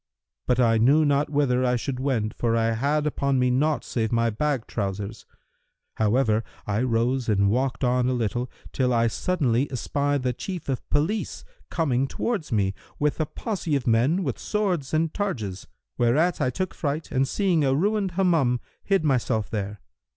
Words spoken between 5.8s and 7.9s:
However, I rose and walked